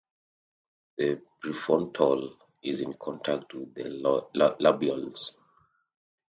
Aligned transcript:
The 0.97 1.21
prefrontal 1.43 2.35
is 2.63 2.81
in 2.81 2.93
contact 2.93 3.53
with 3.53 3.75
the 3.75 4.27
labials. 4.59 5.37